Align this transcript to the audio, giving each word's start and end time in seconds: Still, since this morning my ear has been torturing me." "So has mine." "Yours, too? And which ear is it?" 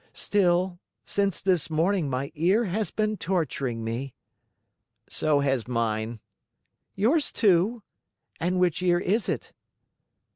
Still, 0.15 0.79
since 1.05 1.41
this 1.43 1.69
morning 1.69 2.09
my 2.09 2.31
ear 2.33 2.65
has 2.65 2.89
been 2.89 3.17
torturing 3.17 3.83
me." 3.83 4.15
"So 5.07 5.41
has 5.41 5.67
mine." 5.67 6.19
"Yours, 6.95 7.31
too? 7.31 7.83
And 8.39 8.57
which 8.59 8.81
ear 8.81 8.97
is 8.97 9.29
it?" 9.29 9.53